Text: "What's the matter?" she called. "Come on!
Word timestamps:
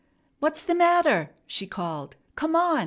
"What's 0.39 0.63
the 0.63 0.73
matter?" 0.73 1.29
she 1.45 1.67
called. 1.67 2.15
"Come 2.35 2.55
on! 2.55 2.79